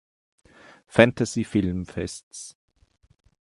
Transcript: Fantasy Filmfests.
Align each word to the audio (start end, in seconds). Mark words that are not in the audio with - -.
Fantasy 0.87 1.43
Filmfests. 1.43 2.55